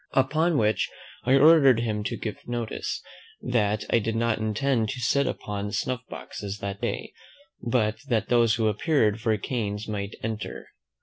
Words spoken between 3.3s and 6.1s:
that I did not intend to sit upon snuff